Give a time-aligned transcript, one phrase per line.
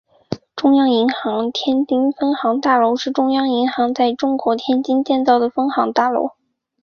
[0.55, 6.31] 中央银行天津分行大楼是中央银行在中国天津建造的分行大楼。